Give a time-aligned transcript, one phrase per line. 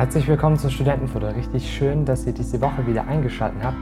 [0.00, 1.36] Herzlich willkommen zu Studentenfutter.
[1.36, 3.76] Richtig schön, dass ihr diese Woche wieder eingeschaltet habt.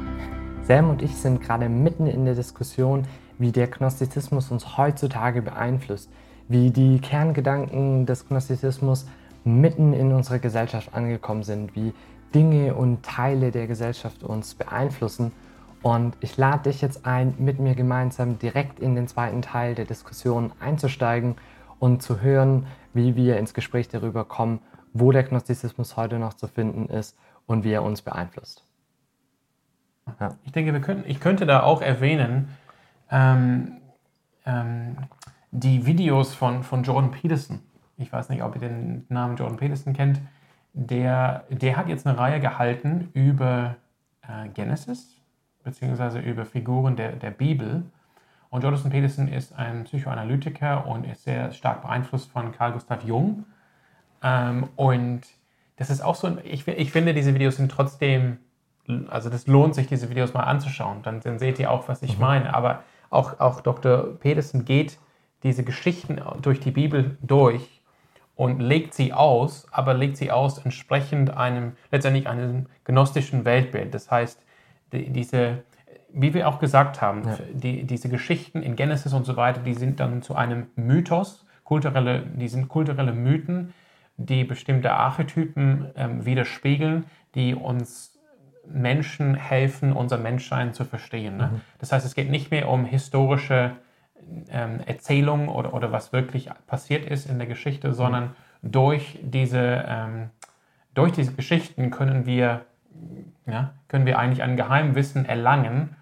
[0.64, 3.04] Sam und ich sind gerade mitten in der Diskussion,
[3.38, 6.10] wie der Gnostizismus uns heutzutage beeinflusst,
[6.48, 9.06] wie die Kerngedanken des Gnostizismus
[9.44, 11.94] mitten in unserer Gesellschaft angekommen sind, wie
[12.34, 15.30] Dinge und Teile der Gesellschaft uns beeinflussen.
[15.82, 19.84] Und ich lade dich jetzt ein, mit mir gemeinsam direkt in den zweiten Teil der
[19.84, 21.36] Diskussion einzusteigen
[21.78, 24.58] und zu hören, wie wir ins Gespräch darüber kommen,
[25.00, 28.64] wo der Gnostizismus heute noch zu finden ist und wie er uns beeinflusst.
[30.20, 30.34] Ja.
[30.44, 32.48] Ich denke, wir könnten, ich könnte da auch erwähnen,
[33.10, 33.78] ähm,
[34.46, 34.96] ähm,
[35.50, 37.60] die Videos von, von Jordan Peterson.
[37.96, 40.20] Ich weiß nicht, ob ihr den Namen Jordan Peterson kennt.
[40.72, 43.76] Der, der hat jetzt eine Reihe gehalten über
[44.22, 45.16] äh, Genesis,
[45.64, 47.82] beziehungsweise über Figuren der, der Bibel.
[48.50, 53.44] Und Jonathan Peterson ist ein Psychoanalytiker und ist sehr stark beeinflusst von Carl Gustav Jung.
[54.22, 55.22] Ähm, und
[55.76, 58.38] das ist auch so, ich, ich finde, diese Videos sind trotzdem,
[59.08, 61.02] also das lohnt sich, diese Videos mal anzuschauen.
[61.02, 62.20] Dann, dann seht ihr auch, was ich mhm.
[62.20, 62.54] meine.
[62.54, 64.18] Aber auch, auch Dr.
[64.18, 64.98] Peterson geht
[65.42, 67.80] diese Geschichten durch die Bibel durch
[68.34, 73.94] und legt sie aus, aber legt sie aus entsprechend einem, letztendlich einem gnostischen Weltbild.
[73.94, 74.44] Das heißt,
[74.92, 75.64] die, diese,
[76.12, 77.38] wie wir auch gesagt haben, ja.
[77.52, 82.22] die, diese Geschichten in Genesis und so weiter, die sind dann zu einem Mythos, kulturelle,
[82.22, 83.74] die sind kulturelle Mythen,
[84.18, 88.18] die bestimmte Archetypen ähm, widerspiegeln, die uns
[88.66, 91.38] Menschen helfen, unser Menschsein zu verstehen.
[91.38, 91.50] Ne?
[91.52, 91.60] Mhm.
[91.78, 93.76] Das heißt, es geht nicht mehr um historische
[94.50, 98.72] ähm, Erzählungen oder, oder was wirklich passiert ist in der Geschichte, sondern mhm.
[98.72, 100.30] durch, diese, ähm,
[100.94, 102.66] durch diese Geschichten können wir,
[103.46, 105.96] ja, können wir eigentlich ein Geheimwissen erlangen,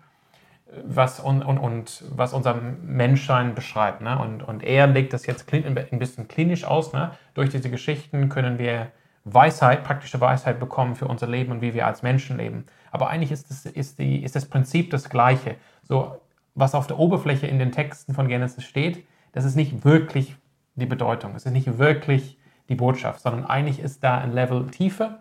[0.84, 4.00] was, und, und, und was unser Menschsein beschreibt.
[4.00, 4.18] Ne?
[4.18, 6.92] Und, und er legt das jetzt ein bisschen klinisch aus.
[6.92, 7.12] Ne?
[7.34, 8.88] Durch diese Geschichten können wir
[9.24, 12.64] Weisheit, praktische Weisheit bekommen für unser Leben und wie wir als Menschen leben.
[12.90, 15.56] Aber eigentlich ist das, ist die, ist das Prinzip das gleiche.
[15.82, 16.20] So,
[16.54, 20.36] was auf der Oberfläche in den Texten von Genesis steht, das ist nicht wirklich
[20.76, 22.38] die Bedeutung, es ist nicht wirklich
[22.68, 25.18] die Botschaft, sondern eigentlich ist da ein Level tiefer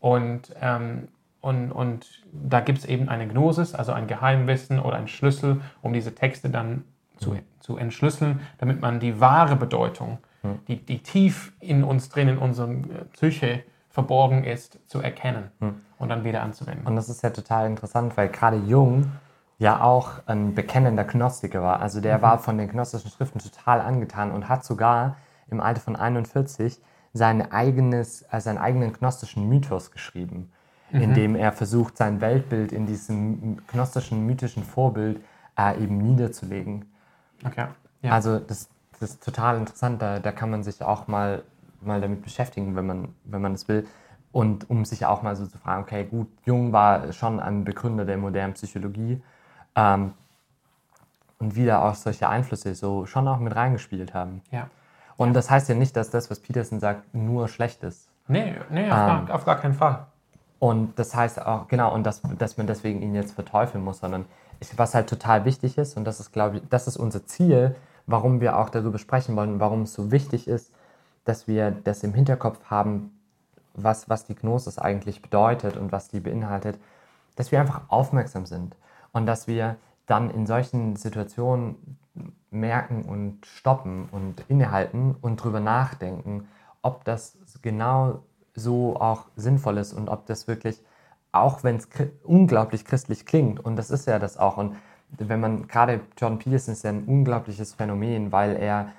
[0.00, 1.08] und ähm,
[1.40, 5.92] und, und da gibt es eben eine Gnosis, also ein Geheimwissen oder ein Schlüssel, um
[5.92, 6.84] diese Texte dann
[7.16, 10.58] zu, zu entschlüsseln, damit man die wahre Bedeutung, hm.
[10.68, 12.68] die, die tief in uns drin, in unserer
[13.12, 15.80] Psyche verborgen ist, zu erkennen hm.
[15.98, 16.86] und dann wieder anzuwenden.
[16.86, 19.10] Und das ist ja total interessant, weil gerade Jung
[19.58, 21.80] ja auch ein bekennender Gnostiker war.
[21.80, 22.22] Also der mhm.
[22.22, 25.18] war von den gnostischen Schriften total angetan und hat sogar
[25.50, 26.80] im Alter von 41
[27.12, 30.50] sein eigenes, äh, seinen eigenen gnostischen Mythos geschrieben
[30.92, 31.00] mhm.
[31.00, 35.20] indem er versucht, sein Weltbild in diesem gnostischen, mythischen Vorbild
[35.58, 36.86] äh, eben niederzulegen.
[37.44, 37.66] Okay.
[38.02, 38.12] Ja.
[38.12, 38.68] Also das,
[38.98, 41.42] das ist total interessant, da, da kann man sich auch mal,
[41.80, 43.86] mal damit beschäftigen, wenn man, wenn man das will.
[44.32, 48.04] Und um sich auch mal so zu fragen, okay, gut, Jung war schon ein Begründer
[48.04, 49.20] der modernen Psychologie
[49.74, 50.12] ähm,
[51.38, 54.42] und wieder auch solche Einflüsse so schon auch mit reingespielt haben.
[54.52, 54.68] Ja.
[55.16, 58.08] Und das heißt ja nicht, dass das, was Peterson sagt, nur schlecht ist.
[58.28, 60.06] Nee, nee auf, ähm, gar, auf gar keinen Fall.
[60.60, 64.26] Und das heißt auch, genau, und das, dass man deswegen ihn jetzt verteufeln muss, sondern
[64.60, 67.74] ich, was halt total wichtig ist, und das ist, glaube ich, das ist unser Ziel,
[68.06, 70.70] warum wir auch darüber sprechen wollen, warum es so wichtig ist,
[71.24, 73.18] dass wir das im Hinterkopf haben,
[73.72, 76.78] was, was die Gnosis eigentlich bedeutet und was die beinhaltet,
[77.36, 78.76] dass wir einfach aufmerksam sind
[79.12, 81.96] und dass wir dann in solchen Situationen
[82.50, 86.48] merken und stoppen und innehalten und drüber nachdenken,
[86.82, 88.24] ob das genau
[88.54, 90.82] so auch sinnvoll ist und ob das wirklich,
[91.32, 91.88] auch wenn es
[92.24, 94.76] unglaublich christlich klingt, und das ist ja das auch, und
[95.18, 98.92] wenn man gerade Jordan Peterson ist ja ein unglaubliches Phänomen, weil er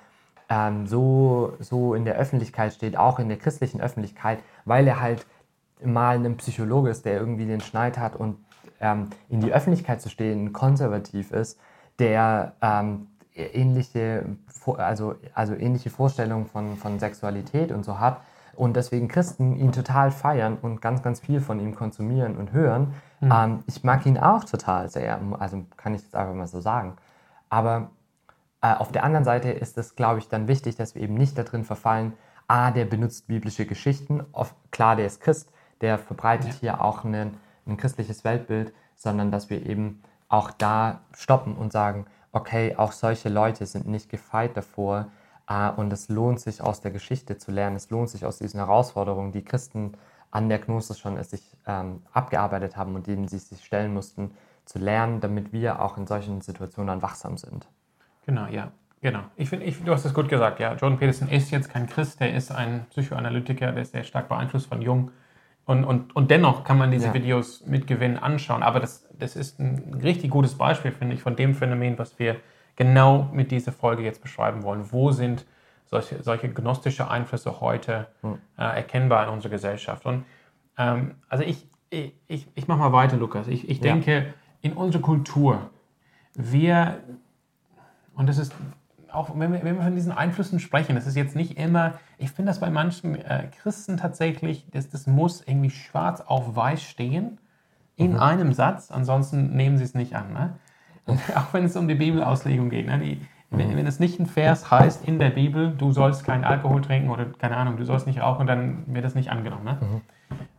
[0.48, 5.26] ähm, so, so in der Öffentlichkeit steht, auch in der christlichen Öffentlichkeit, weil er halt
[5.82, 8.36] mal ein Psychologe ist, der irgendwie den Schneid hat und
[8.80, 11.58] ähm, in die Öffentlichkeit zu stehen, konservativ ist,
[11.98, 14.36] der ähm, ähnliche,
[14.76, 18.20] also, also ähnliche Vorstellungen von, von Sexualität und so hat,
[18.54, 22.94] und deswegen Christen ihn total feiern und ganz, ganz viel von ihm konsumieren und hören.
[23.20, 23.32] Mhm.
[23.32, 26.96] Ähm, ich mag ihn auch total sehr, also kann ich jetzt einfach mal so sagen.
[27.48, 27.90] Aber
[28.62, 31.36] äh, auf der anderen Seite ist es, glaube ich, dann wichtig, dass wir eben nicht
[31.36, 32.14] darin verfallen,
[32.48, 35.50] ah, der benutzt biblische Geschichten, auf, klar, der ist Christ,
[35.80, 36.60] der verbreitet ja.
[36.60, 42.06] hier auch einen, ein christliches Weltbild, sondern dass wir eben auch da stoppen und sagen,
[42.32, 45.08] okay, auch solche Leute sind nicht gefeit davor,
[45.76, 47.76] und es lohnt sich aus der Geschichte zu lernen.
[47.76, 49.92] Es lohnt sich aus diesen Herausforderungen, die Christen
[50.30, 54.30] an der Gnosis schon sich ähm, abgearbeitet haben und denen sie sich stellen mussten,
[54.64, 57.68] zu lernen, damit wir auch in solchen Situationen dann wachsam sind.
[58.24, 58.72] Genau, ja.
[59.02, 59.20] Genau.
[59.34, 60.74] Ich finde, ich, du hast es gut gesagt, ja.
[60.74, 64.68] Jordan Peterson ist jetzt kein Christ, der ist ein Psychoanalytiker, der ist sehr stark beeinflusst
[64.68, 65.10] von Jung.
[65.64, 67.14] Und, und, und dennoch kann man diese ja.
[67.14, 68.62] Videos mit Gewinn anschauen.
[68.62, 72.36] Aber das, das ist ein richtig gutes Beispiel, finde ich, von dem Phänomen, was wir
[72.76, 74.92] genau mit dieser Folge jetzt beschreiben wollen.
[74.92, 75.46] Wo sind
[75.86, 78.38] solche, solche gnostische Einflüsse heute hm.
[78.56, 80.06] äh, erkennbar in unserer Gesellschaft?
[80.06, 80.24] Und
[80.78, 83.48] ähm, also ich, ich, ich, ich mache mal weiter, Lukas.
[83.48, 84.24] Ich, ich denke, ja.
[84.62, 85.70] in unserer Kultur,
[86.34, 86.98] wir,
[88.14, 88.54] und das ist
[89.12, 92.30] auch, wenn wir, wenn wir von diesen Einflüssen sprechen, das ist jetzt nicht immer, ich
[92.30, 97.38] finde das bei manchen äh, Christen tatsächlich, das, das muss irgendwie schwarz auf weiß stehen
[97.96, 98.20] in mhm.
[98.20, 100.32] einem Satz, ansonsten nehmen sie es nicht an.
[100.32, 100.54] Ne?
[101.34, 102.86] auch wenn es um die Bibelauslegung geht.
[102.86, 102.98] Ne?
[102.98, 103.20] Die,
[103.50, 107.10] wenn, wenn, es nicht ein Vers heißt in der Bibel, du sollst keinen Alkohol trinken
[107.10, 109.64] oder keine Ahnung, du sollst nicht rauchen, dann wird das nicht angenommen.
[109.64, 109.78] Ne?
[109.80, 110.00] Mhm.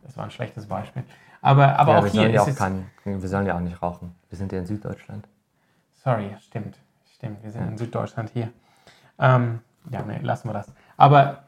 [0.04, 1.02] Das war ein schlechtes Beispiel.
[1.42, 4.14] Aber, aber ja, auch hier ja auch kein, wir sollen ja auch nicht rauchen.
[4.28, 5.26] Wir sind ja in Süddeutschland.
[5.92, 6.78] Sorry, stimmt.
[7.12, 7.68] Stimmt, wir sind ja.
[7.68, 8.50] in Süddeutschland hier.
[9.18, 9.60] Ähm,
[9.90, 10.72] ja, nee, lassen wir das.
[10.96, 11.44] Aber,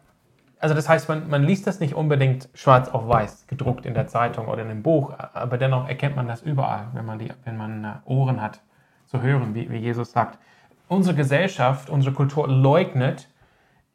[0.59, 4.07] also das heißt, man, man liest das nicht unbedingt schwarz auf weiß, gedruckt in der
[4.07, 7.57] Zeitung oder in einem Buch, aber dennoch erkennt man das überall, wenn man, die, wenn
[7.57, 8.61] man äh, Ohren hat,
[9.07, 10.39] zu hören, wie, wie Jesus sagt.
[10.89, 13.29] Unsere Gesellschaft, unsere Kultur leugnet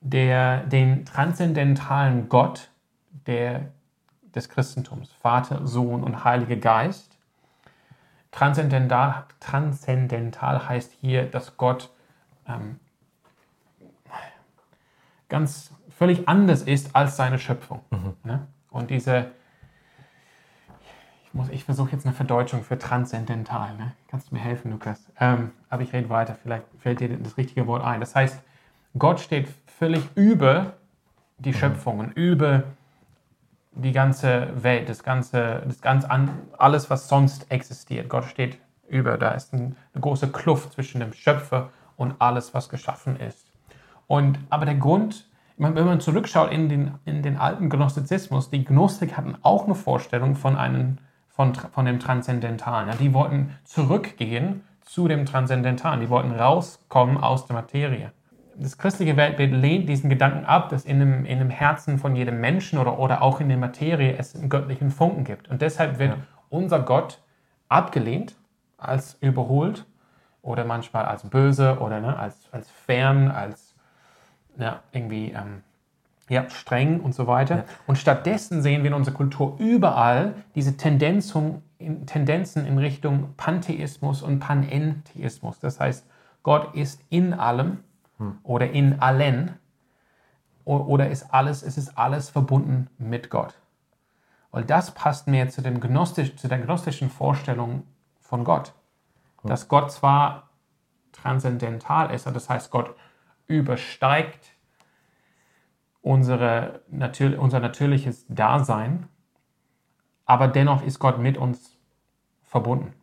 [0.02, 2.70] der, den transzendentalen Gott
[3.28, 3.70] der,
[4.36, 7.18] des Christentums, Vater, Sohn und Heiliger Geist.
[8.32, 11.90] Transzendental, transzendental heißt hier, dass Gott
[12.48, 12.80] ähm,
[15.28, 17.82] ganz völlig anders ist als seine Schöpfung.
[17.90, 18.14] Mhm.
[18.24, 18.48] Ne?
[18.70, 19.32] Und diese,
[21.34, 23.76] ich, ich versuche jetzt eine Verdeutschung für transzendental.
[23.76, 23.94] Ne?
[24.08, 25.02] Kannst du mir helfen, Lukas?
[25.20, 28.00] Ähm, aber ich rede weiter, vielleicht fällt dir das richtige Wort ein.
[28.00, 28.42] Das heißt,
[28.98, 30.74] Gott steht völlig über
[31.38, 31.56] die mhm.
[31.56, 32.64] Schöpfungen, über
[33.74, 38.10] die ganze Welt, das ganze, das ganz an, alles, was sonst existiert.
[38.10, 38.58] Gott steht
[38.90, 39.18] über.
[39.18, 43.48] Da ist ein, eine große Kluft zwischen dem Schöpfer und alles, was geschaffen ist.
[44.08, 49.16] Und, aber der Grund, wenn man zurückschaut in den, in den alten Gnostizismus, die Gnostik
[49.16, 50.98] hatten auch eine Vorstellung von, einem,
[51.42, 52.88] von, von dem Transzendentalen.
[52.88, 56.00] Ja, die wollten zurückgehen zu dem Transzendentalen.
[56.00, 58.12] Die wollten rauskommen aus der Materie.
[58.56, 62.40] Das christliche Weltbild lehnt diesen Gedanken ab, dass in dem, in dem Herzen von jedem
[62.40, 65.50] Menschen oder, oder auch in der Materie es einen göttlichen Funken gibt.
[65.50, 66.18] Und deshalb wird ja.
[66.50, 67.20] unser Gott
[67.70, 68.36] abgelehnt
[68.78, 69.86] als überholt
[70.44, 73.74] oder manchmal als böse oder ne, als, als fern, als
[74.58, 75.64] ja, irgendwie ähm,
[76.32, 77.58] ja, streng und so weiter.
[77.58, 77.64] Ja.
[77.88, 81.36] Und stattdessen sehen wir in unserer Kultur überall diese Tendenz,
[81.78, 85.60] in, Tendenzen in Richtung Pantheismus und Panentheismus.
[85.60, 86.08] Das heißt,
[86.44, 87.80] Gott ist in allem
[88.18, 88.40] hm.
[88.44, 89.58] oder in allen
[90.64, 93.56] oder ist alles, es ist alles verbunden mit Gott.
[94.52, 97.84] Und das passt mehr zu, dem Gnostisch, zu der gnostischen Vorstellung
[98.20, 98.74] von Gott
[99.44, 100.50] dass Gott zwar
[101.12, 102.96] transzendental ist, das heißt, Gott
[103.48, 104.51] übersteigt
[106.02, 109.08] unsere, unser natürliches Dasein,
[110.26, 111.78] aber dennoch ist Gott mit uns
[112.44, 112.94] verbunden.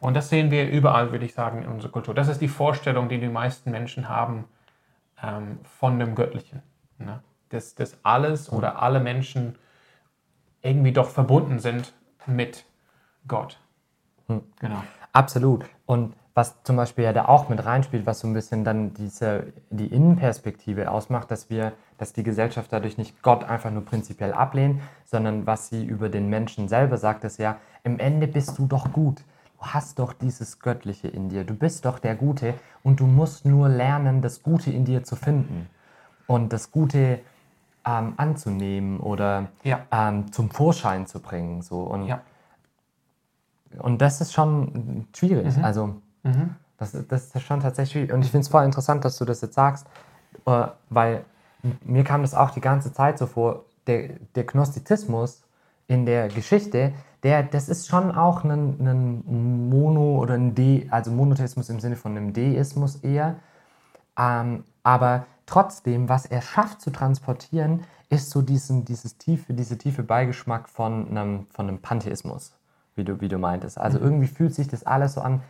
[0.00, 2.14] Und das sehen wir überall, würde ich sagen, in unserer Kultur.
[2.14, 4.44] Das ist die Vorstellung, die die meisten Menschen haben
[5.22, 6.62] ähm, von dem Göttlichen.
[6.98, 7.20] Ne?
[7.48, 9.56] Dass, dass alles oder alle Menschen
[10.62, 11.94] irgendwie doch verbunden sind
[12.26, 12.64] mit
[13.26, 13.58] Gott.
[14.26, 14.42] Hm.
[14.60, 14.82] Genau.
[15.12, 15.64] Absolut.
[15.86, 19.52] Und was zum Beispiel ja da auch mit reinspielt, was so ein bisschen dann diese,
[19.70, 24.80] die Innenperspektive ausmacht, dass wir, dass die Gesellschaft dadurch nicht Gott einfach nur prinzipiell ablehnt,
[25.04, 28.92] sondern was sie über den Menschen selber sagt, ist ja, im Ende bist du doch
[28.92, 29.22] gut.
[29.58, 31.44] Du hast doch dieses Göttliche in dir.
[31.44, 35.16] Du bist doch der Gute und du musst nur lernen, das Gute in dir zu
[35.16, 35.68] finden
[36.26, 37.20] und das Gute
[37.84, 39.80] ähm, anzunehmen oder ja.
[39.90, 41.62] ähm, zum Vorschein zu bringen.
[41.62, 41.80] So.
[41.80, 42.20] Und ja
[43.78, 45.56] und das ist schon schwierig.
[45.56, 45.64] Mhm.
[45.64, 45.86] Also,
[46.22, 46.54] mhm.
[46.78, 48.12] Das, das ist schon tatsächlich schwierig.
[48.12, 49.86] Und ich finde es voll interessant, dass du das jetzt sagst,
[50.46, 51.24] äh, weil
[51.84, 55.42] mir kam das auch die ganze Zeit so vor, der, der Gnostizismus
[55.86, 61.10] in der Geschichte, der, das ist schon auch ein, ein Mono- oder ein De, also
[61.10, 63.36] Monotheismus im Sinne von einem Deismus eher.
[64.16, 70.02] Ähm, aber trotzdem, was er schafft zu transportieren, ist so diesen, dieses tiefe, diese tiefe
[70.02, 72.52] Beigeschmack von einem, von einem Pantheismus
[72.98, 73.78] wie du, wie du meintest.
[73.78, 74.04] Also mhm.
[74.04, 75.42] irgendwie fühlt sich das alles so an,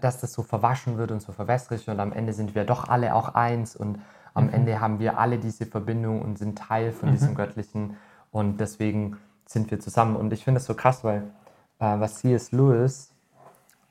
[0.00, 3.14] dass das so verwaschen wird und so verwässrig und am Ende sind wir doch alle
[3.14, 4.00] auch eins und
[4.34, 4.54] am mhm.
[4.54, 7.12] Ende haben wir alle diese Verbindung und sind Teil von mhm.
[7.12, 7.96] diesem Göttlichen
[8.30, 10.16] und deswegen sind wir zusammen.
[10.16, 11.22] Und ich finde es so krass, weil
[11.78, 12.52] äh, was C.S.
[12.52, 13.12] Lewis,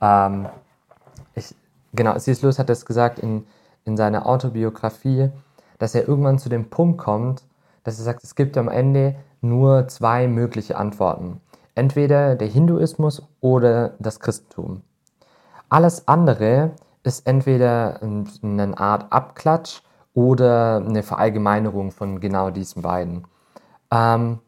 [0.01, 0.47] ähm,
[1.35, 1.55] ich,
[1.93, 2.41] genau, C.S.
[2.41, 3.45] Lewis hat das gesagt in,
[3.85, 5.29] in seiner Autobiografie,
[5.79, 7.43] dass er irgendwann zu dem Punkt kommt,
[7.83, 11.41] dass er sagt, es gibt am Ende nur zwei mögliche Antworten
[11.75, 14.81] entweder der Hinduismus oder das Christentum.
[15.69, 16.71] Alles andere
[17.03, 19.81] ist entweder eine Art Abklatsch
[20.13, 23.25] oder eine Verallgemeinerung von genau diesen beiden.
[23.91, 24.39] Ähm,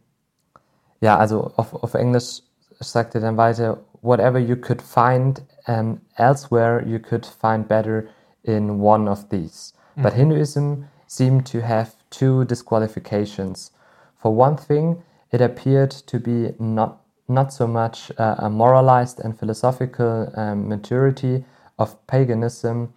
[1.02, 2.42] ja, also auf, auf Englisch
[2.80, 8.06] sagt er dann weiter, whatever you could find um, elsewhere, you could find better
[8.44, 9.74] in one of these.
[9.96, 10.04] Mm.
[10.04, 13.72] But Hinduism seemed to have two disqualifications.
[14.18, 19.38] For one thing, it appeared to be not not so much uh, a moralized and
[19.38, 21.44] philosophical um, maturity
[21.80, 22.94] of paganism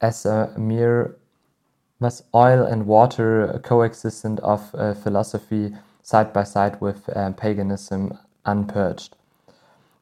[0.00, 1.16] as a mere
[2.00, 9.16] was oil and water coexistent of uh, philosophy side by side with uh, paganism unpurged.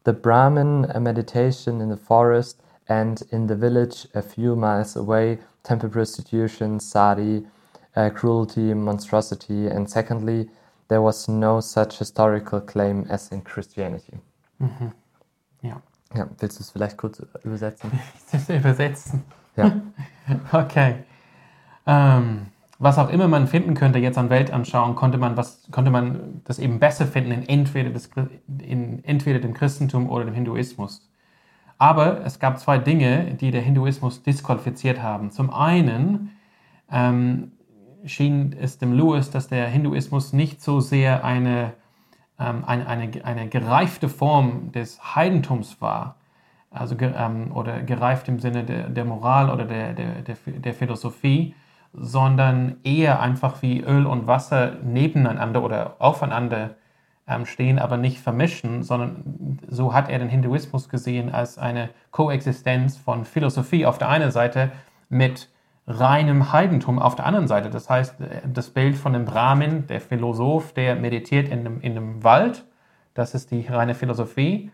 [0.05, 5.88] The Brahmin meditation in the forest and in the village a few miles away, temple
[5.88, 7.45] prostitution, sari,
[7.97, 10.49] uh, cruelty, monstrosity, and secondly,
[10.88, 14.19] there was no such historical claim as in Christianity.
[14.61, 14.93] Mhm.
[15.62, 15.83] Ja.
[16.15, 16.29] ja.
[16.38, 17.91] Willst du es vielleicht kurz übersetzen?
[18.49, 19.25] Übersetzen.
[19.57, 19.73] Ja.
[20.53, 21.06] okay.
[21.87, 22.47] Ähm,
[22.78, 26.59] was auch immer man finden könnte jetzt an Weltanschauung, konnte man, was, konnte man das
[26.59, 28.11] eben besser finden in entweder, des,
[28.62, 31.09] in entweder dem Christentum oder dem Hinduismus.
[31.78, 35.31] Aber es gab zwei Dinge, die der Hinduismus disqualifiziert haben.
[35.31, 36.33] Zum einen
[36.90, 37.52] ähm,
[38.05, 41.73] schien es dem Lewis, dass der Hinduismus nicht so sehr eine,
[42.38, 46.16] ähm, eine, eine, eine gereifte Form des Heidentums war,
[46.71, 51.55] also ähm, oder gereift im Sinne der, der Moral oder der, der, der, der Philosophie,
[51.97, 56.76] sondern eher einfach wie Öl und Wasser nebeneinander oder aufeinander
[57.26, 62.97] ähm, stehen, aber nicht vermischen, sondern so hat er den Hinduismus gesehen als eine Koexistenz
[62.97, 64.71] von Philosophie auf der einen Seite
[65.09, 65.49] mit
[65.87, 67.71] reinem Heidentum auf der anderen Seite.
[67.71, 68.17] Das heißt,
[68.53, 72.65] das Bild von dem Brahmin, der Philosoph, der meditiert in einem, in einem Wald,
[73.15, 74.71] das ist die reine Philosophie,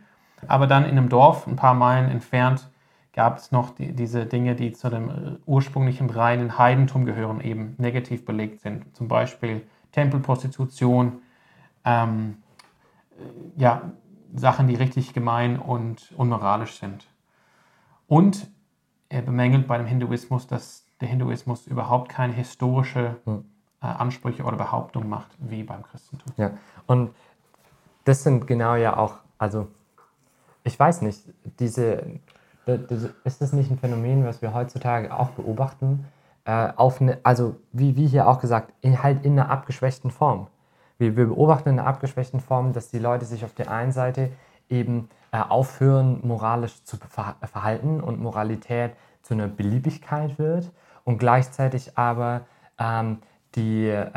[0.49, 2.69] aber dann in einem Dorf ein paar Meilen entfernt
[3.13, 7.75] gab es noch die, diese Dinge, die zu dem äh, ursprünglichen reinen Heidentum gehören, eben
[7.79, 8.95] negativ belegt sind.
[8.97, 11.21] Zum Beispiel Tempelprostitution,
[11.85, 12.39] ähm,
[13.57, 13.93] ja,
[14.35, 17.07] Sachen, die richtig gemein und unmoralisch sind.
[18.07, 18.51] Und
[19.11, 23.45] er bemängelt bei dem Hinduismus, dass der Hinduismus überhaupt keine historische hm.
[23.83, 26.33] äh, Ansprüche oder Behauptung macht, wie beim Christentum.
[26.39, 26.53] Ja,
[26.87, 27.11] und
[28.05, 29.69] das sind genau ja auch, also
[30.65, 31.23] ich weiß nicht,
[31.59, 32.21] diese
[32.67, 36.07] ist das nicht ein Phänomen, was wir heutzutage auch beobachten?
[36.45, 40.49] Äh, auf eine, also wie, wie hier auch gesagt, in, halt in einer abgeschwächten Form.
[40.99, 44.31] Wir, wir beobachten in einer abgeschwächten Form, dass die Leute sich auf der einen Seite
[44.69, 48.93] eben äh, aufhören, moralisch zu ver verhalten und Moralität
[49.23, 50.71] zu einer Beliebigkeit wird
[51.05, 52.43] und gleichzeitig aber
[52.79, 53.19] ähm,
[53.55, 54.09] die äh,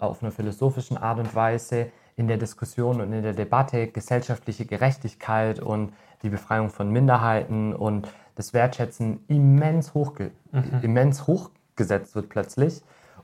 [0.00, 5.60] auf einer philosophischen Art und Weise in der Diskussion und in der Debatte gesellschaftliche Gerechtigkeit
[5.60, 5.92] und
[6.24, 10.80] die Befreiung von Minderheiten und das Wertschätzen immens, hochge mhm.
[10.82, 12.82] immens hochgesetzt wird plötzlich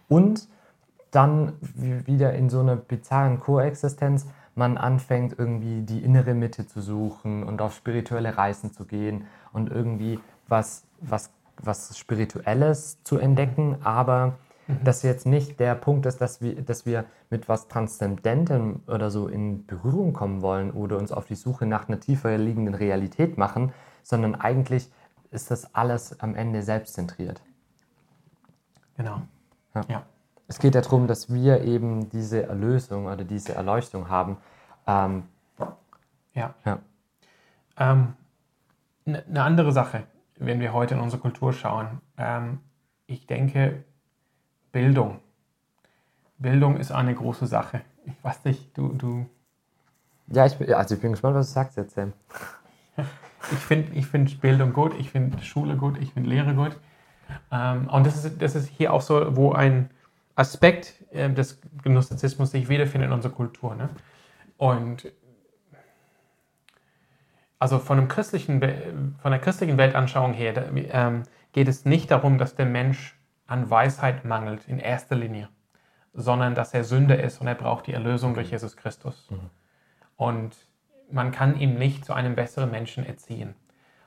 [0.09, 0.49] und
[1.11, 7.45] dann wieder in so einer bizarren Koexistenz man anfängt irgendwie die innere Mitte zu suchen
[7.45, 14.35] und auf spirituelle Reisen zu gehen und irgendwie was, was, was Spirituelles zu entdecken, aber.
[14.85, 19.29] Dass jetzt nicht der Punkt ist, dass wir, dass wir mit was Transzendentem oder so
[19.29, 23.73] in Berührung kommen wollen oder uns auf die Suche nach einer tiefer liegenden Realität machen,
[24.03, 24.91] sondern eigentlich
[25.31, 27.41] ist das alles am Ende selbstzentriert.
[28.97, 29.23] Genau.
[29.75, 29.83] Ja.
[29.89, 30.03] ja.
[30.49, 34.37] Es geht ja darum, dass wir eben diese Erlösung oder diese Erleuchtung haben.
[34.87, 35.25] Ähm,
[36.35, 36.55] ja.
[36.65, 36.79] ja.
[37.79, 38.15] Ähm,
[39.07, 40.05] eine andere Sache,
[40.37, 42.01] wenn wir heute in unsere Kultur schauen.
[42.19, 42.59] Ähm,
[43.07, 43.85] ich denke,
[44.73, 45.21] Bildung.
[46.39, 47.83] Bildung ist eine große Sache.
[48.07, 48.89] Ich weiß nicht, du.
[48.95, 49.27] du
[50.29, 52.13] ja, ich bin, also ich bin gespannt, was du sagst jetzt, Sam.
[53.53, 56.77] ich finde ich find Bildung gut, ich finde Schule gut, ich finde Lehre gut.
[57.51, 59.91] Ähm, und das ist, das ist hier auch so, wo ein
[60.35, 63.75] Aspekt äh, des Gnostizismus sich wiederfindet in unserer Kultur.
[63.75, 63.89] Ne?
[64.57, 65.11] Und
[67.59, 68.61] also von, einem christlichen,
[69.21, 73.20] von der christlichen Weltanschauung her da, ähm, geht es nicht darum, dass der Mensch
[73.51, 75.49] an Weisheit mangelt in erster Linie,
[76.15, 79.29] sondern dass er Sünder ist und er braucht die Erlösung durch Jesus Christus.
[79.31, 79.51] Mhm.
[80.17, 80.57] Und
[81.11, 83.55] man kann ihn nicht zu einem besseren Menschen erziehen.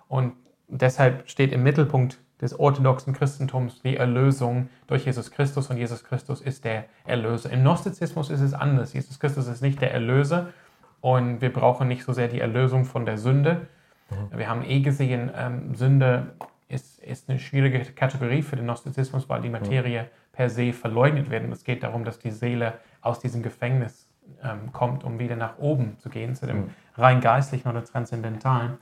[0.07, 0.33] Und
[0.67, 6.41] deshalb steht im Mittelpunkt des orthodoxen Christentums die Erlösung durch Jesus Christus und Jesus Christus
[6.41, 7.50] ist der Erlöser.
[7.51, 8.93] Im Gnostizismus ist es anders.
[8.93, 10.53] Jesus Christus ist nicht der Erlöser
[11.01, 13.67] und wir brauchen nicht so sehr die Erlösung von der Sünde.
[14.09, 14.38] Mhm.
[14.38, 16.33] Wir haben eh gesehen, ähm, Sünde
[16.74, 21.44] ist, ist eine schwierige Kategorie für den Gnostizismus, weil die Materie per se verleugnet wird.
[21.44, 24.08] Und es geht darum, dass die Seele aus diesem Gefängnis
[24.44, 28.77] ähm, kommt, um wieder nach oben zu gehen, zu dem rein geistlichen oder transzendentalen.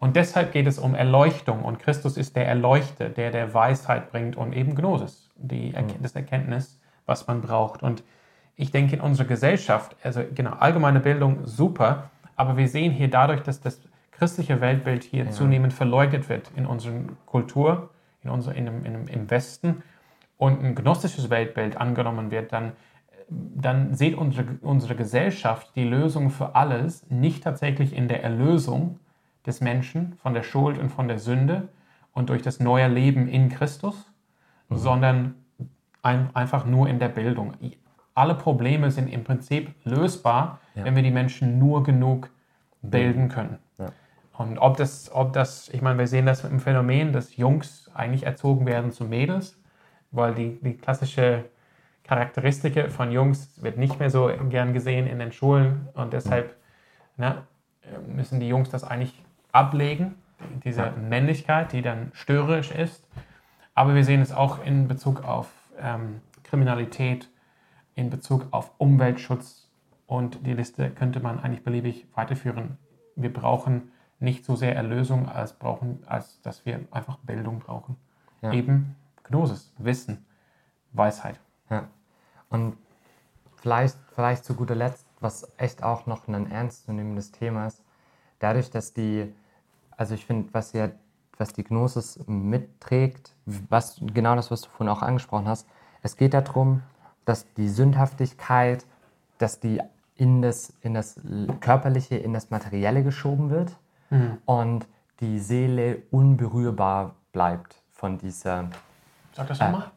[0.00, 1.64] Und deshalb geht es um Erleuchtung.
[1.64, 6.16] Und Christus ist der Erleuchter, der der Weisheit bringt und eben Gnosis, die Erkenntnis, das
[6.16, 7.82] Erkenntnis, was man braucht.
[7.82, 8.04] Und
[8.54, 13.42] ich denke in unserer Gesellschaft, also genau, allgemeine Bildung super, aber wir sehen hier dadurch,
[13.42, 13.80] dass das
[14.22, 15.30] christliche Weltbild hier ja.
[15.32, 17.90] zunehmend verleugnet wird in unserer Kultur,
[18.22, 19.82] in unser, in, in, im Westen
[20.36, 22.70] und ein gnostisches Weltbild angenommen wird, dann,
[23.28, 29.00] dann sieht unsere, unsere Gesellschaft die Lösung für alles nicht tatsächlich in der Erlösung
[29.44, 31.66] des Menschen von der Schuld und von der Sünde
[32.12, 34.12] und durch das neue Leben in Christus,
[34.68, 34.76] mhm.
[34.76, 35.34] sondern
[36.02, 37.54] ein, einfach nur in der Bildung.
[38.14, 40.84] Alle Probleme sind im Prinzip lösbar, ja.
[40.84, 42.30] wenn wir die Menschen nur genug
[42.82, 43.58] bilden können.
[43.78, 43.90] Ja.
[44.36, 48.24] Und ob das, ob das, ich meine, wir sehen das im Phänomen, dass Jungs eigentlich
[48.24, 49.60] erzogen werden zu Mädels,
[50.10, 51.44] weil die, die klassische
[52.04, 56.56] Charakteristik von Jungs wird nicht mehr so gern gesehen in den Schulen und deshalb
[57.16, 57.42] ne,
[58.06, 59.22] müssen die Jungs das eigentlich
[59.52, 60.16] ablegen,
[60.64, 63.06] diese Männlichkeit, die dann störerisch ist.
[63.74, 65.48] Aber wir sehen es auch in Bezug auf
[65.80, 67.30] ähm, Kriminalität,
[67.94, 69.70] in Bezug auf Umweltschutz
[70.06, 72.78] und die Liste könnte man eigentlich beliebig weiterführen.
[73.16, 77.96] Wir brauchen nicht so sehr Erlösung, als, brauchen, als dass wir einfach Bildung brauchen.
[78.40, 78.52] Ja.
[78.52, 80.24] Eben Gnosis, Wissen,
[80.92, 81.40] Weisheit.
[81.68, 81.88] Ja.
[82.48, 82.76] Und
[83.56, 87.82] vielleicht, vielleicht zu guter Letzt, was echt auch noch ein ernstzunehmendes Thema ist,
[88.38, 89.32] dadurch, dass die,
[89.96, 90.90] also ich finde, was ja,
[91.38, 95.66] was die Gnosis mitträgt, was genau das, was du vorhin auch angesprochen hast,
[96.02, 96.82] es geht darum,
[97.24, 98.84] dass die Sündhaftigkeit,
[99.38, 99.80] dass die
[100.14, 101.20] in das, in das
[101.60, 103.76] Körperliche, in das Materielle geschoben wird
[104.12, 104.38] mhm.
[104.44, 104.86] und
[105.20, 108.68] die Seele unberührbar bleibt von dieser.
[109.32, 109.82] Sag das nochmal.
[109.82, 109.90] Äh,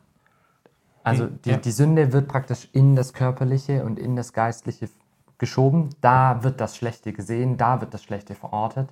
[1.03, 1.57] also die, ja.
[1.57, 4.89] die Sünde wird praktisch in das Körperliche und in das Geistliche
[5.38, 5.89] geschoben.
[6.01, 8.89] Da wird das Schlechte gesehen, da wird das Schlechte verortet.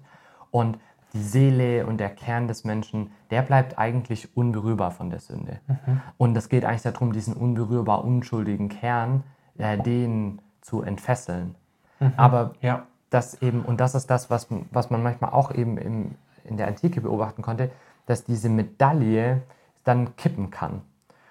[0.51, 0.77] Und
[1.13, 5.59] die Seele und der Kern des Menschen, der bleibt eigentlich unberührbar von der Sünde.
[5.67, 6.01] Mhm.
[6.17, 9.23] Und es geht eigentlich darum, diesen unberührbar unschuldigen Kern,
[9.57, 11.55] äh, den zu entfesseln.
[11.99, 12.13] Mhm.
[12.17, 16.15] Aber ja dass eben, und das ist das, was, was man manchmal auch eben im,
[16.45, 17.69] in der Antike beobachten konnte,
[18.07, 19.43] dass diese Medaille
[19.83, 20.81] dann kippen kann.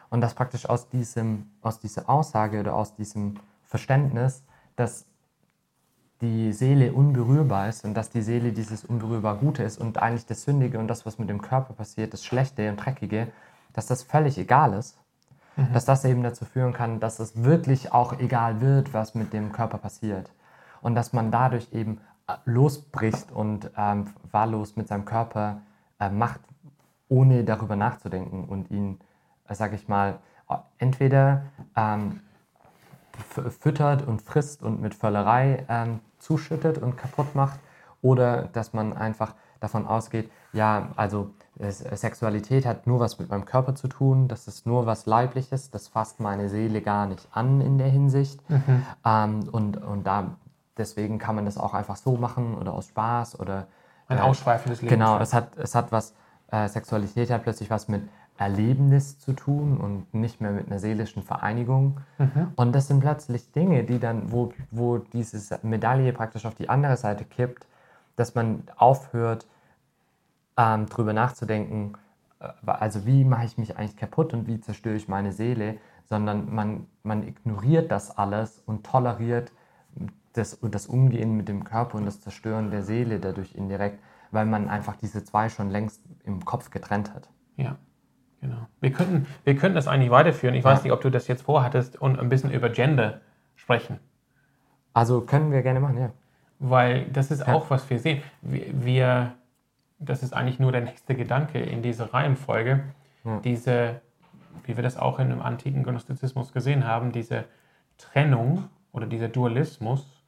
[0.08, 4.44] Und dass praktisch aus, diesem, aus dieser Aussage oder aus diesem Verständnis,
[4.76, 5.06] dass
[6.20, 10.42] die Seele unberührbar ist und dass die Seele dieses unberührbar Gute ist und eigentlich das
[10.42, 13.26] Sündige und das, was mit dem Körper passiert, das Schlechte und Dreckige,
[13.72, 14.98] dass das völlig egal ist.
[15.56, 15.72] Mhm.
[15.72, 19.50] Dass das eben dazu führen kann, dass es wirklich auch egal wird, was mit dem
[19.50, 20.30] Körper passiert
[20.82, 25.62] und dass man dadurch eben äh, losbricht und ähm, wahllos mit seinem Körper
[25.98, 26.40] äh, macht,
[27.08, 28.98] ohne darüber nachzudenken und ihn,
[29.48, 30.18] äh, sage ich mal,
[30.50, 31.44] äh, entweder
[31.76, 32.20] ähm,
[33.60, 37.58] füttert und frisst und mit Völlerei ähm, zuschüttet und kaputt macht
[38.00, 43.74] oder dass man einfach davon ausgeht, ja, also Sexualität hat nur was mit meinem Körper
[43.74, 47.78] zu tun, das ist nur was Leibliches, das fasst meine Seele gar nicht an in
[47.78, 48.40] der Hinsicht.
[48.50, 48.86] Mhm.
[49.04, 50.36] Ähm, und, und da
[50.76, 53.66] deswegen kann man das auch einfach so machen oder aus Spaß oder.
[54.08, 54.94] Ein äh, ausschweifendes Leben.
[54.94, 56.14] Genau, es hat, es hat was,
[56.50, 58.02] äh, Sexualität hat plötzlich was mit
[58.38, 62.00] Erlebnis zu tun und nicht mehr mit einer seelischen Vereinigung.
[62.18, 62.52] Mhm.
[62.56, 66.96] Und das sind plötzlich Dinge, die dann, wo, wo diese Medaille praktisch auf die andere
[66.96, 67.66] Seite kippt,
[68.16, 69.46] dass man aufhört,
[70.56, 71.94] ähm, drüber nachzudenken,
[72.40, 76.52] äh, also wie mache ich mich eigentlich kaputt und wie zerstöre ich meine Seele, sondern
[76.54, 79.52] man, man ignoriert das alles und toleriert
[80.32, 83.98] das, das Umgehen mit dem Körper und das Zerstören der Seele dadurch indirekt,
[84.30, 87.28] weil man einfach diese zwei schon längst im Kopf getrennt hat.
[87.56, 87.76] Ja,
[88.40, 88.66] genau.
[88.80, 90.54] Wir könnten, wir könnten das eigentlich weiterführen.
[90.54, 90.70] Ich ja.
[90.70, 93.20] weiß nicht, ob du das jetzt vorhattest und ein bisschen über Gender
[93.56, 93.98] sprechen.
[94.94, 96.12] Also können wir gerne machen, ja.
[96.58, 97.54] Weil das ist ja.
[97.54, 98.22] auch, was wir sehen.
[98.40, 99.34] Wir, wir,
[99.98, 102.84] das ist eigentlich nur der nächste Gedanke in dieser Reihenfolge.
[103.24, 103.40] Ja.
[103.40, 104.00] Diese,
[104.64, 107.44] wie wir das auch in dem antiken Gnostizismus gesehen haben, diese
[107.98, 110.21] Trennung oder dieser Dualismus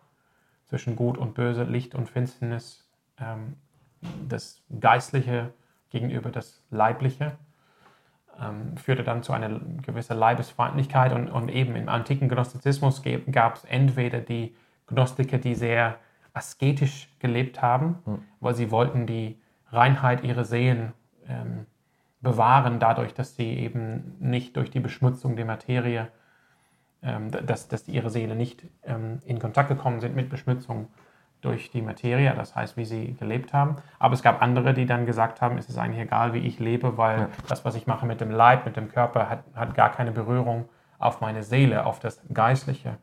[0.75, 2.85] zwischen Gut und Böse, Licht und Finsternis,
[3.21, 3.55] ähm,
[4.29, 5.53] das Geistliche
[5.91, 7.39] gegenüber das Leibliche,
[8.43, 13.65] ähm, führte dann zu einer gewissen Leibesfeindlichkeit und, und eben im antiken Gnostizismus gab es
[13.67, 14.57] entweder die
[14.89, 15.97] Gnostiker, die sehr
[16.33, 18.25] asketisch gelebt haben, mhm.
[18.41, 20.93] weil sie wollten die Reinheit ihrer Seelen
[21.29, 21.67] ähm,
[22.21, 26.09] bewahren, dadurch, dass sie eben nicht durch die Beschmutzung der Materie
[27.45, 30.89] dass, dass ihre Seele nicht ähm, in Kontakt gekommen sind mit Beschmutzung
[31.43, 33.77] durch die Materie, das heißt, wie sie gelebt haben.
[33.99, 36.97] Aber es gab andere, die dann gesagt haben, es ist eigentlich egal, wie ich lebe,
[36.97, 37.29] weil ja.
[37.49, 40.69] das, was ich mache mit dem Leib, mit dem Körper, hat, hat gar keine Berührung
[40.99, 42.97] auf meine Seele, auf das Geistliche.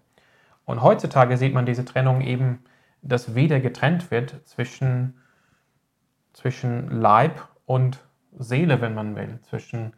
[0.65, 2.63] Und heutzutage sieht man diese Trennung eben,
[3.03, 5.19] dass wieder getrennt wird zwischen,
[6.33, 7.99] zwischen Leib und
[8.37, 9.93] Seele, wenn man will, zwischen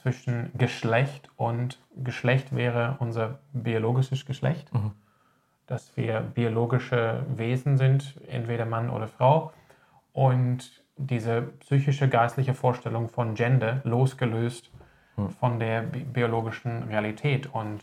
[0.00, 4.92] zwischen Geschlecht und Geschlecht wäre unser biologisches Geschlecht, Mhm.
[5.66, 9.52] dass wir biologische Wesen sind, entweder Mann oder Frau.
[10.12, 14.70] Und diese psychische, geistliche Vorstellung von Gender losgelöst
[15.38, 17.46] von der bi biologischen Realität.
[17.52, 17.82] Und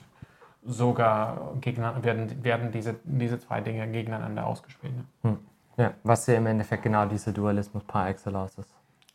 [0.64, 4.96] sogar werden, werden diese, diese zwei Dinge gegeneinander ausgespielt.
[4.96, 5.04] Ne?
[5.22, 5.38] Hm.
[5.78, 8.74] Ja, was ja im Endeffekt genau dieser Dualismus par excellence ist.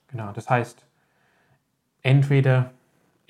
[0.09, 0.87] Genau, das heißt,
[2.03, 2.71] entweder,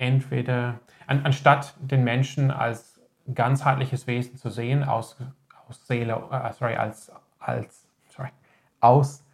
[0.03, 3.01] entweder an, anstatt den Menschen als
[3.33, 5.17] ganzheitliches Wesen zu sehen, aus,
[5.67, 8.29] aus Seele, äh, sorry, als, als, sorry,
[8.79, 9.25] aus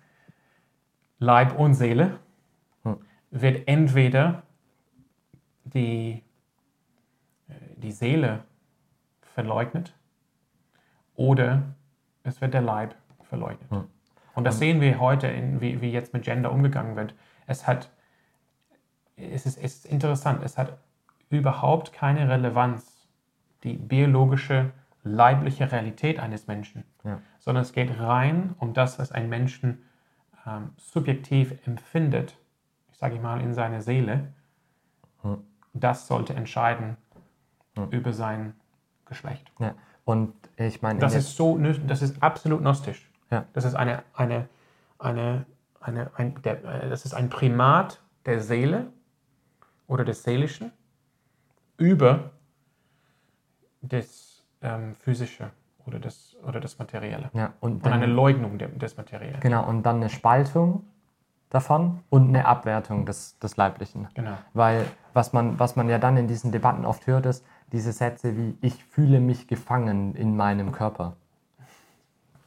[1.18, 2.20] Leib und Seele,
[2.84, 2.98] Hm.
[3.32, 4.44] wird entweder
[5.64, 6.24] die,
[7.48, 8.44] äh, die Seele
[9.22, 9.94] verleugnet
[11.16, 11.64] oder
[12.24, 13.70] es wird der Leib verleugnet.
[13.70, 13.88] Hm.
[14.36, 17.14] Und das sehen wir heute, in, wie, wie jetzt mit Gender umgegangen wird.
[17.46, 17.92] Es hat,
[19.20, 20.78] es ist, es ist interessant, es hat
[21.30, 23.08] überhaupt keine Relevanz,
[23.64, 24.72] die biologische,
[25.04, 27.20] leibliche Realität eines Menschen, Ja.
[27.40, 29.84] sondern es geht rein um das, was ein Menschen
[30.46, 32.38] ähm, subjektiv empfindet,
[32.92, 34.34] ich sage mal in seiner Seele.
[35.22, 35.44] Hm.
[35.74, 36.98] Das sollte entscheiden
[37.76, 37.90] Hm.
[37.92, 38.54] über sein
[39.06, 39.52] Geschlecht.
[39.60, 39.76] Ja.
[40.06, 43.10] Und ich meine, in Das ist so, das ist absolut gnostisch.
[43.30, 43.46] Ja.
[43.54, 44.48] Das ist eine, eine,
[44.98, 45.46] eine,
[45.80, 48.88] eine, ein, der, äh, das ist ein Primat der Seele
[49.90, 50.72] oder des Seelischen
[51.78, 52.30] über
[53.82, 55.52] das ähm, Physische
[55.86, 57.30] oder das, oder das Materielle.
[57.34, 59.40] ja, und Und dann, eine Leugnung des Materiellen.
[59.42, 60.86] genau, und dann eine Spaltung
[61.50, 64.08] davon und eine Abwertung des, des Leiblichen.
[64.14, 64.38] Genau.
[64.54, 68.38] Weil was man, was man ja dann in diesen Debatten oft hört, ist diese Sätze
[68.38, 71.16] wie, ich fühle mich gefangen in meinem Körper.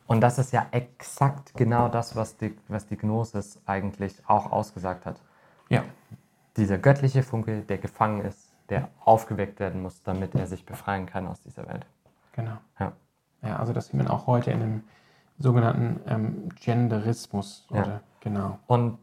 [0.06, 5.06] Und das ist ja exakt genau das, was die, was die Gnosis eigentlich auch ausgesagt
[5.06, 5.20] hat.
[5.68, 5.82] Ja.
[6.56, 11.26] Dieser göttliche Funke, der gefangen ist, der aufgeweckt werden muss, damit er sich befreien kann
[11.26, 11.86] aus dieser Welt.
[12.32, 12.56] Genau.
[12.78, 12.92] Ja.
[13.42, 14.82] Ja, also das sieht man auch heute in dem
[15.38, 17.66] sogenannten ähm, Genderismus.
[17.70, 17.82] Ja.
[17.82, 18.58] Oder, genau.
[18.66, 18.98] Und,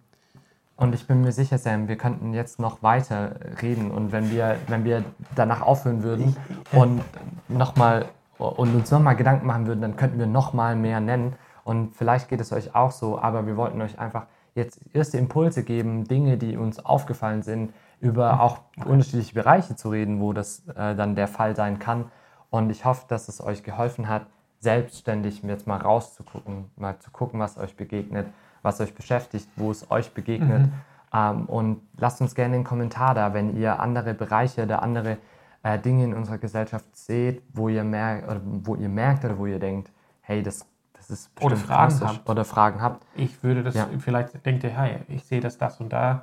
[0.78, 3.92] und ich bin mir sicher, Sam, wir könnten jetzt noch weiter reden.
[3.92, 5.04] Und wenn wir, wenn wir
[5.36, 6.38] danach aufhören würden
[6.72, 7.04] und
[7.50, 8.06] nochmal
[8.38, 11.36] und uns nochmal Gedanken machen würden, dann könnten wir nochmal mehr nennen.
[11.66, 15.64] Und vielleicht geht es euch auch so, aber wir wollten euch einfach jetzt erste Impulse
[15.64, 20.96] geben, Dinge, die uns aufgefallen sind, über auch unterschiedliche Bereiche zu reden, wo das äh,
[20.96, 22.06] dann der Fall sein kann.
[22.50, 24.26] Und ich hoffe, dass es euch geholfen hat,
[24.60, 28.28] selbstständig jetzt mal rauszugucken, mal zu gucken, was euch begegnet,
[28.62, 30.70] was euch beschäftigt, wo es euch begegnet.
[31.14, 35.18] Ähm, und lasst uns gerne einen Kommentar da, wenn ihr andere Bereiche oder andere
[35.64, 39.46] äh, Dinge in unserer Gesellschaft seht, wo ihr merkt oder wo ihr merkt oder wo
[39.46, 40.66] ihr denkt, hey, das,
[41.10, 42.30] das Oder Fragen habt.
[42.30, 43.06] oder Fragen habt.
[43.16, 43.88] Ich würde das, Ja.
[44.00, 46.22] vielleicht denkt ihr, hey, ich sehe das, das und da,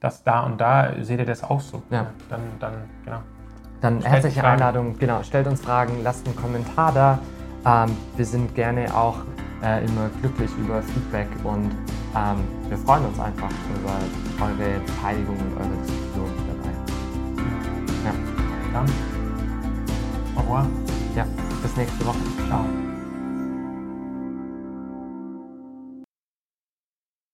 [0.00, 1.82] das da und da, seht ihr das auch so?
[1.90, 2.06] Ja.
[2.28, 2.72] Dann, dann,
[3.04, 3.20] genau.
[3.80, 4.52] Dann Stellt herzliche Fragen.
[4.54, 7.18] Einladung, genau, stellt uns Fragen, lasst einen Kommentar da.
[7.64, 9.16] Ähm, wir sind gerne auch
[9.62, 11.70] äh, immer glücklich über Feedback und
[12.16, 12.36] ähm,
[12.68, 16.70] wir freuen uns einfach über eure Beteiligung und eure Diskussion dabei.
[18.04, 18.12] Ja,
[18.72, 18.86] Dann,
[20.36, 20.66] au revoir.
[21.14, 21.26] ja
[21.62, 22.16] bis nächste Woche.
[22.48, 22.64] Ciao.